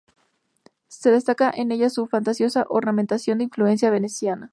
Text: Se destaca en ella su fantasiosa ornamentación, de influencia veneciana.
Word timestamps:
Se 0.87 1.11
destaca 1.11 1.51
en 1.55 1.71
ella 1.71 1.91
su 1.91 2.07
fantasiosa 2.07 2.65
ornamentación, 2.69 3.37
de 3.37 3.43
influencia 3.43 3.91
veneciana. 3.91 4.49